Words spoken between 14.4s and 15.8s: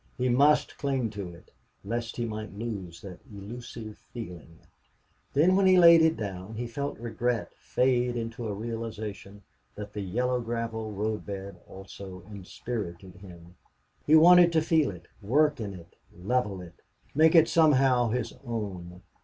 to feel it, work in